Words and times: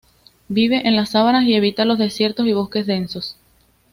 Vive 0.47 0.87
en 0.87 0.95
las 0.95 1.09
sabanas 1.11 1.45
y 1.45 1.53
evita 1.53 1.85
los 1.85 1.99
desiertos 1.99 2.47
y 2.47 2.53
bosques 2.53 2.87
densos. 2.87 3.37